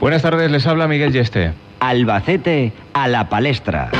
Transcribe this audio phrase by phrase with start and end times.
[0.00, 1.52] Buenas tardes, les habla Miguel Yeste.
[1.78, 3.90] Albacete a la palestra.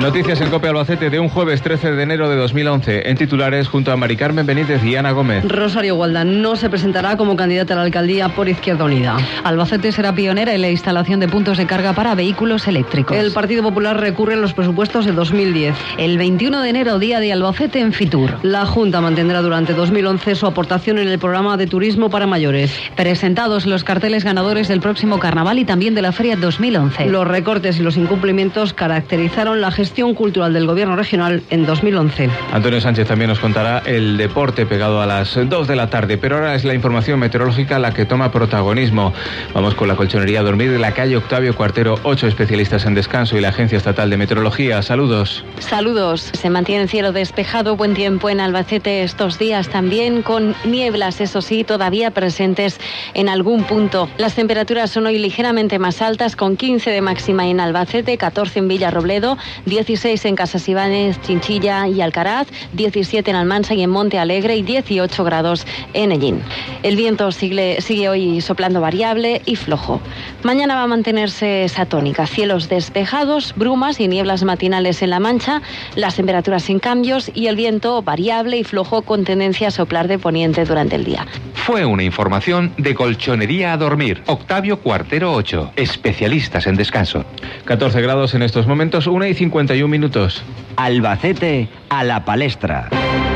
[0.00, 3.10] Noticias en Copia Albacete de un jueves 13 de enero de 2011.
[3.10, 5.44] En titulares, junto a Mari Carmen Benítez y Ana Gómez.
[5.46, 9.18] Rosario Gualda no se presentará como candidata a la alcaldía por Izquierda Unida.
[9.44, 13.14] Albacete será pionera en la instalación de puntos de carga para vehículos eléctricos.
[13.14, 15.76] El Partido Popular recurre a los presupuestos de 2010.
[15.98, 18.38] El 21 de enero, día de Albacete en Fitur.
[18.42, 22.74] La Junta mantendrá durante 2011 su aportación en el programa de turismo para mayores.
[22.96, 27.04] Presentados los carteles ganadores del próximo carnaval y también de la Feria 2011.
[27.10, 32.30] Los recortes y los incumplimientos caracterizaron la gestión cultural del gobierno regional en 2011.
[32.52, 36.36] Antonio Sánchez también nos contará el deporte pegado a las 2 de la tarde, pero
[36.36, 39.12] ahora es la información meteorológica la que toma protagonismo.
[39.52, 43.36] Vamos con la colchonería a dormir de la calle Octavio Cuartero, ocho especialistas en descanso
[43.36, 44.80] y la Agencia Estatal de Meteorología.
[44.80, 45.44] Saludos.
[45.58, 46.30] Saludos.
[46.32, 51.42] Se mantiene el cielo despejado, buen tiempo en Albacete estos días también, con nieblas, eso
[51.42, 52.80] sí, todavía presentes
[53.12, 54.08] en algún punto.
[54.16, 58.68] Las temperaturas son hoy ligeramente más altas, con 15 de máxima en Albacete, 14 en
[58.68, 59.36] Villarrobledo,
[59.80, 64.62] 16 en Casas Ibáñez, Chinchilla y Alcaraz, 17 en Almansa y en Monte Alegre y
[64.62, 66.42] 18 grados en Ellín.
[66.82, 70.02] El viento sigue, sigue hoy soplando variable y flojo.
[70.42, 75.62] Mañana va a mantenerse esa tónica, cielos despejados, brumas y nieblas matinales en La Mancha,
[75.96, 80.18] las temperaturas sin cambios y el viento variable y flojo con tendencia a soplar de
[80.18, 81.26] poniente durante el día.
[81.54, 84.22] Fue una información de Colchonería a Dormir.
[84.26, 85.72] Octavio Cuartero 8.
[85.76, 87.24] Especialistas en descanso.
[87.64, 90.42] 14 grados en estos momentos, 1 y 51 minutos.
[90.76, 92.88] Albacete a la palestra.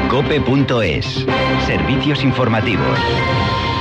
[0.09, 1.27] Cope.es.
[1.67, 2.99] Servicios informativos.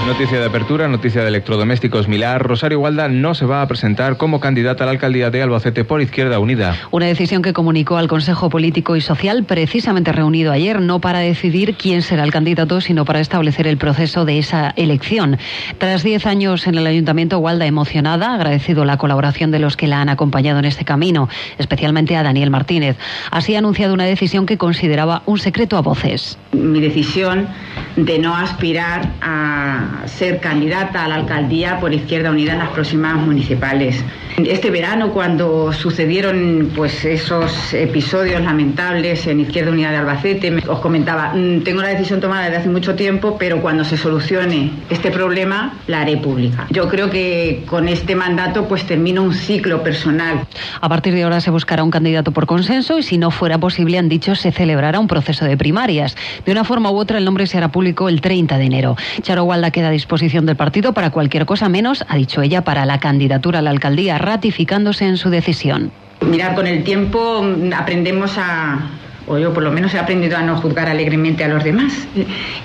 [0.05, 2.45] Noticia de apertura, noticia de electrodomésticos Milar.
[2.45, 6.01] Rosario Gualda no se va a presentar como candidata a la alcaldía de Albacete por
[6.01, 6.75] Izquierda Unida.
[6.91, 11.75] Una decisión que comunicó al Consejo Político y Social, precisamente reunido ayer, no para decidir
[11.75, 15.37] quién será el candidato, sino para establecer el proceso de esa elección.
[15.77, 19.87] Tras diez años en el Ayuntamiento, Gualda emocionada, ha agradecido la colaboración de los que
[19.87, 22.97] la han acompañado en este camino, especialmente a Daniel Martínez.
[23.31, 26.37] Así ha anunciado una decisión que consideraba un secreto a voces.
[26.51, 27.47] Mi decisión
[27.95, 33.15] de no aspirar a ser candidata a la alcaldía por Izquierda Unida en las próximas
[33.15, 34.03] municipales.
[34.37, 41.33] Este verano, cuando sucedieron pues esos episodios lamentables en Izquierda Unida de Albacete, os comentaba,
[41.35, 45.73] "Mm, tengo la decisión tomada desde hace mucho tiempo, pero cuando se solucione este problema,
[45.87, 46.65] la haré pública.
[46.71, 50.41] Yo creo que con este mandato pues termino un ciclo personal.
[50.81, 53.99] A partir de ahora se buscará un candidato por consenso y si no fuera posible,
[53.99, 56.15] han dicho, se celebrará un proceso de primarias.
[56.45, 58.95] De una forma u otra, el nombre se hará público el 30 de enero.
[59.21, 62.85] Charo Gualda queda a disposición del partido para cualquier cosa menos, ha dicho ella, para
[62.85, 65.91] la candidatura a la alcaldía, ratificándose en su decisión.
[66.21, 68.79] Mirar con el tiempo mm, aprendemos a
[69.25, 71.93] o yo por lo menos he aprendido a no juzgar alegremente a los demás.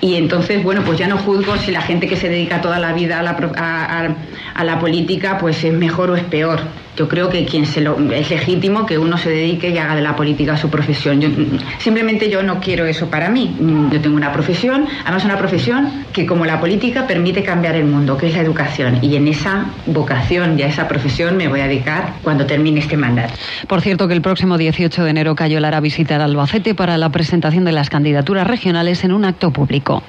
[0.00, 2.92] Y entonces, bueno, pues ya no juzgo si la gente que se dedica toda la
[2.92, 4.16] vida a la,
[4.54, 6.60] a la política pues es mejor o es peor.
[6.98, 7.76] Yo creo que quien es
[8.30, 11.20] legítimo que uno se dedique y haga de la política su profesión.
[11.78, 13.54] Simplemente yo no quiero eso para mí.
[13.56, 17.84] Mm, Yo tengo una profesión, además una profesión que como la política permite cambiar el
[17.84, 18.98] mundo, que es la educación.
[19.00, 22.96] Y en esa vocación y a esa profesión me voy a dedicar cuando termine este
[22.96, 23.32] mandato.
[23.68, 27.64] Por cierto, que el próximo 18 de enero Cayo hará visitar Albacete para la presentación
[27.64, 30.02] de las candidaturas regionales en un acto público.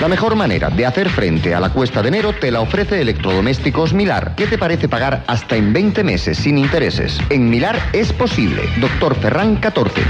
[0.00, 3.92] La mejor manera de hacer frente a la cuesta de enero te la ofrece Electrodomésticos
[3.92, 4.34] Milar.
[4.34, 7.18] ¿Qué te parece pagar hasta en 20 meses sin intereses?
[7.28, 8.62] En Milar es posible.
[8.80, 10.00] Doctor Ferran 14.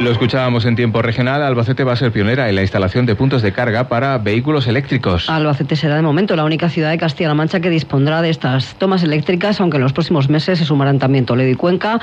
[0.00, 1.42] Lo escuchábamos en tiempo regional.
[1.42, 5.28] Albacete va a ser pionera en la instalación de puntos de carga para vehículos eléctricos.
[5.28, 9.02] Albacete será de momento la única ciudad de Castilla-La Mancha que dispondrá de estas tomas
[9.02, 12.00] eléctricas, aunque en los próximos meses se sumarán también Toledo y Cuenca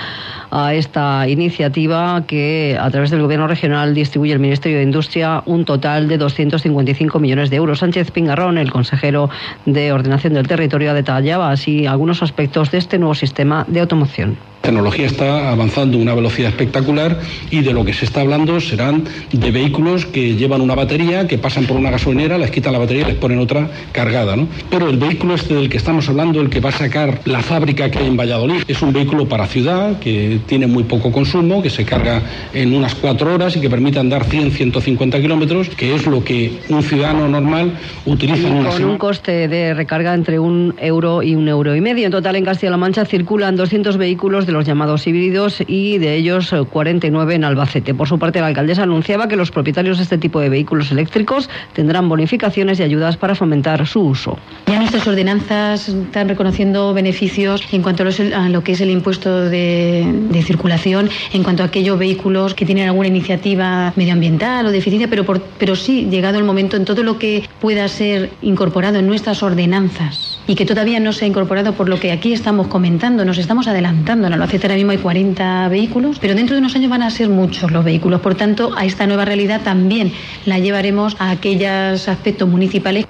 [0.51, 5.63] a esta iniciativa que a través del Gobierno regional distribuye el Ministerio de Industria un
[5.63, 7.79] total de 255 millones de euros.
[7.79, 9.29] Sánchez Pingarrón, el consejero
[9.65, 14.37] de Ordenación del Territorio, detallaba así algunos aspectos de este nuevo sistema de automoción.
[14.65, 17.19] Tecnología está avanzando a una velocidad espectacular
[17.51, 21.37] y de lo que se está hablando serán de vehículos que llevan una batería, que
[21.37, 24.35] pasan por una gasolinera, les quitan la batería y les ponen otra cargada.
[24.35, 24.47] ¿no?
[24.71, 27.91] Pero el vehículo este del que estamos hablando, el que va a sacar la fábrica
[27.91, 31.69] que hay en Valladolid, es un vehículo para ciudad que tiene muy poco consumo, que
[31.69, 36.23] se carga en unas cuatro horas y que permite andar 100-150 kilómetros, que es lo
[36.23, 37.73] que un ciudadano normal
[38.07, 41.81] utiliza en una Con un coste de recarga entre un euro y un euro y
[41.81, 42.07] medio.
[42.07, 46.53] En total, en Castilla-La Mancha circulan 200 vehículos de los llamados híbridos y de ellos
[46.71, 47.93] 49 eh, en Albacete.
[47.93, 51.49] Por su parte, la alcaldesa anunciaba que los propietarios de este tipo de vehículos eléctricos
[51.73, 54.37] tendrán bonificaciones y ayudas para fomentar su uso.
[54.67, 60.43] Ya nuestras ordenanzas están reconociendo beneficios en cuanto a, lo que es el impuesto de,
[60.45, 65.25] circulación, en cuanto a aquellos vehículos que tienen alguna iniciativa medioambiental o de eficiencia, pero,
[65.57, 70.39] pero sí, llegado el momento, en todo lo que pueda ser incorporado en nuestras ordenanzas
[70.47, 73.67] y que todavía no se ha incorporado por lo que aquí estamos comentando, nos estamos
[73.67, 74.29] adelantando.
[74.45, 77.29] En Albacete ahora mismo hay 40 vehículos, pero dentro de unos años van a ser
[77.29, 78.21] muchos los vehículos.
[78.21, 80.11] Por tanto, a esta nueva realidad también
[80.45, 83.07] la llevaremos a aquellos aspectos municipales.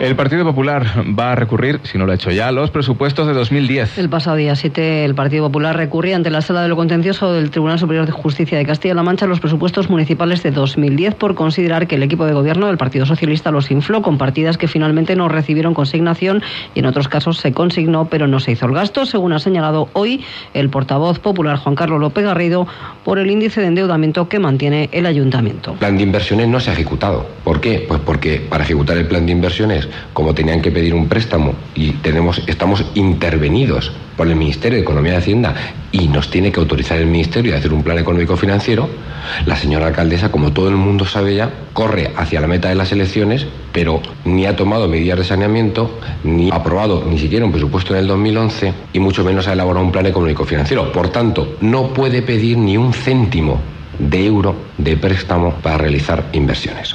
[0.00, 3.26] El Partido Popular va a recurrir, si no lo ha hecho ya, a los presupuestos
[3.26, 3.98] de 2010.
[3.98, 7.50] El pasado día 7, el Partido Popular recurría ante la Sala de lo Contencioso del
[7.50, 11.96] Tribunal Superior de Justicia de Castilla-La Mancha los presupuestos municipales de 2010 por considerar que
[11.96, 15.74] el equipo de gobierno del Partido Socialista los infló con partidas que finalmente no recibieron
[15.74, 16.42] consignación
[16.74, 19.90] y en otros casos se consignó pero no se hizo el gasto, según ha señalado
[19.92, 20.24] hoy
[20.54, 22.66] el portavoz popular Juan Carlos López Garrido
[23.04, 25.72] por el índice de endeudamiento que mantiene el ayuntamiento.
[25.72, 27.26] El plan de inversiones no se ha ejecutado.
[27.44, 27.84] ¿Por qué?
[27.86, 31.92] Pues porque para ejecutar el plan de inversiones como tenían que pedir un préstamo y
[31.92, 35.54] tenemos, estamos intervenidos por el Ministerio de Economía y Hacienda
[35.92, 38.88] y nos tiene que autorizar el Ministerio a hacer un plan económico financiero,
[39.46, 42.92] la señora alcaldesa, como todo el mundo sabe ya, corre hacia la meta de las
[42.92, 47.94] elecciones, pero ni ha tomado medidas de saneamiento, ni ha aprobado ni siquiera un presupuesto
[47.94, 50.92] en el 2011 y mucho menos ha elaborado un plan económico financiero.
[50.92, 53.60] Por tanto, no puede pedir ni un céntimo
[53.98, 56.94] de euro de préstamo para realizar inversiones.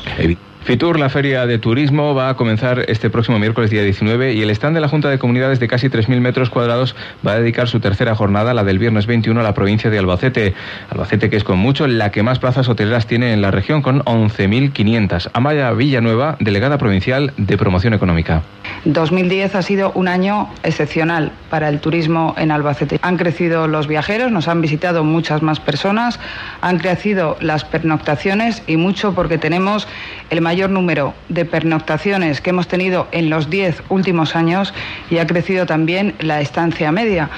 [0.66, 4.50] Fitur, la feria de turismo, va a comenzar este próximo miércoles día 19 y el
[4.50, 6.96] stand de la Junta de Comunidades de casi 3.000 metros cuadrados
[7.26, 10.56] va a dedicar su tercera jornada, la del viernes 21, a la provincia de Albacete.
[10.90, 14.04] Albacete que es con mucho la que más plazas hoteleras tiene en la región con
[14.06, 15.30] 11.500.
[15.34, 18.42] Amaya Villanueva, delegada provincial de promoción económica.
[18.86, 23.00] 2010 ha sido un año excepcional para el turismo en Albacete.
[23.04, 26.20] Han crecido los viajeros, nos han visitado muchas más personas,
[26.62, 29.88] han crecido las pernoctaciones y mucho porque tenemos
[30.32, 34.74] el mayor número de pernoctaciones que hemos tenido en los 10 últimos años
[35.10, 37.30] y ha crecido también la estancia media.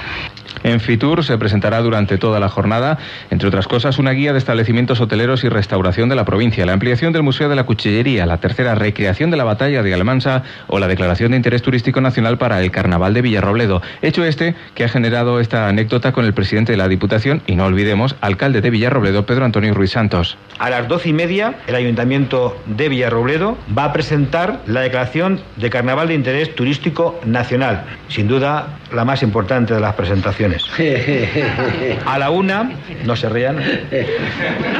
[0.62, 2.98] En Fitur se presentará durante toda la jornada,
[3.30, 7.12] entre otras cosas, una guía de establecimientos hoteleros y restauración de la provincia, la ampliación
[7.12, 10.88] del Museo de la Cuchillería, la tercera recreación de la batalla de Almansa o la
[10.88, 13.82] declaración de interés turístico nacional para el Carnaval de Villarrobledo.
[14.02, 17.64] Hecho este que ha generado esta anécdota con el presidente de la Diputación y no
[17.64, 20.36] olvidemos, alcalde de Villarrobledo, Pedro Antonio Ruiz Santos.
[20.58, 25.70] A las doce y media, el Ayuntamiento de Villarrobledo va a presentar la declaración de
[25.70, 27.84] Carnaval de interés turístico nacional.
[28.08, 30.64] Sin duda, la más importante de las presentaciones.
[32.06, 32.70] A la una,
[33.04, 33.58] no se rían,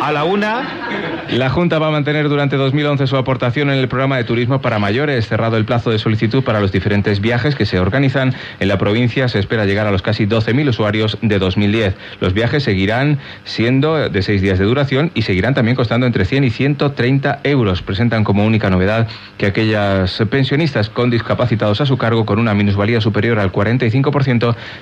[0.02, 1.26] a la una...
[1.30, 4.78] La Junta va a mantener durante 2011 su aportación en el programa de turismo para
[4.78, 8.78] mayores, cerrado el plazo de solicitud para los diferentes viajes que se organizan en la
[8.78, 9.28] provincia.
[9.28, 11.94] Se espera llegar a los casi 12.000 usuarios de 2010.
[12.20, 16.44] Los viajes seguirán siendo de seis días de duración y seguirán también costando entre 100
[16.44, 17.82] y 130 euros.
[17.82, 19.06] Presentan como única novedad
[19.36, 23.97] que aquellas pensionistas con discapacitados a su cargo con una minusvalía superior al 45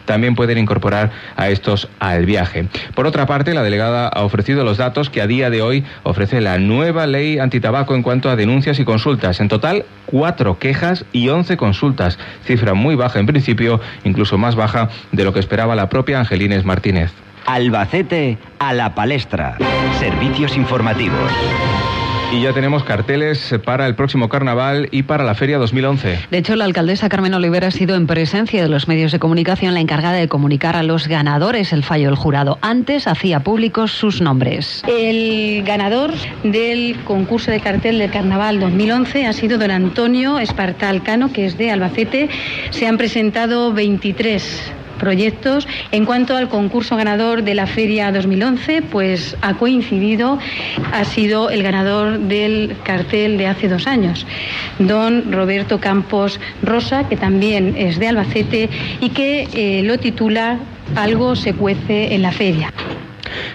[0.05, 2.67] también pueden incorporar a estos al viaje.
[2.95, 6.41] Por otra parte, la delegada ha ofrecido los datos que a día de hoy ofrece
[6.41, 9.41] la nueva ley antitabaco en cuanto a denuncias y consultas.
[9.41, 14.89] En total, cuatro quejas y once consultas, cifra muy baja en principio, incluso más baja
[15.13, 17.13] de lo que esperaba la propia Angelines Martínez.
[17.47, 19.57] Albacete a la palestra.
[20.01, 21.31] Servicios informativos.
[22.33, 26.19] Y ya tenemos carteles para el próximo carnaval y para la Feria 2011.
[26.29, 29.75] De hecho, la alcaldesa Carmen Olivera ha sido en presencia de los medios de comunicación
[29.75, 32.59] la encargada de comunicar a los ganadores el fallo del jurado.
[32.63, 34.83] Antes hacía públicos sus nombres.
[34.89, 41.33] El ganador del concurso de cartel del carnaval 2011 ha sido don Antonio Espartal Cano,
[41.33, 42.29] que es de Albacete.
[42.71, 45.67] Se han presentado 23 proyectos.
[45.93, 50.39] En cuanto al concurso ganador de la Feria 2011, pues ha coincidido,
[50.93, 54.27] ha sido el ganador del cartel de hace dos años,
[54.79, 58.69] don Roberto Campos Rosa, que también es de Albacete
[59.01, 60.59] y que eh, lo titula
[60.95, 62.73] Algo se cuece en la feria.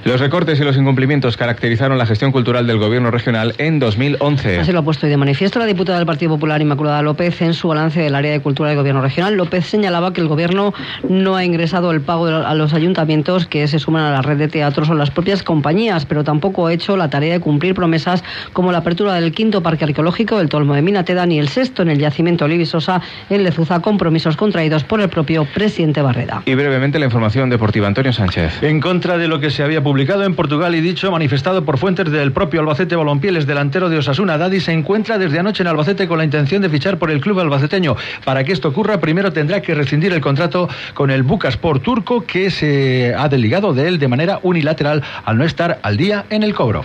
[0.03, 4.59] Los recortes y los incumplimientos caracterizaron la gestión cultural del gobierno regional en 2011.
[4.59, 7.53] Así lo ha puesto hoy de manifiesto la diputada del Partido Popular Inmaculada López en
[7.53, 9.35] su balance del área de cultura del gobierno regional.
[9.35, 10.73] López señalaba que el gobierno
[11.07, 14.47] no ha ingresado el pago a los ayuntamientos que se suman a la red de
[14.47, 18.23] teatros o las propias compañías, pero tampoco ha hecho la tarea de cumplir promesas
[18.53, 21.89] como la apertura del quinto parque arqueológico, el Tolmo de Minateda, ni el sexto en
[21.89, 26.43] el yacimiento Olivisosa en Lezuza, compromisos contraídos por el propio presidente Barreda.
[26.45, 27.87] Y brevemente la información deportiva.
[27.87, 28.63] Antonio Sánchez.
[28.63, 32.09] En contra de lo que se había publicado en Portugal y dicho manifestado por fuentes
[32.09, 36.17] del propio Albacete Balompié, delantero de Osasuna, Dadi se encuentra desde anoche en Albacete con
[36.17, 37.95] la intención de fichar por el club albaceteño.
[38.25, 42.49] Para que esto ocurra, primero tendrá que rescindir el contrato con el Bucaspor turco que
[42.49, 46.55] se ha desligado de él de manera unilateral al no estar al día en el
[46.55, 46.83] cobro.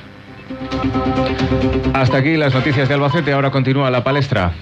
[1.94, 4.52] Hasta aquí las noticias de Albacete, ahora continúa la palestra.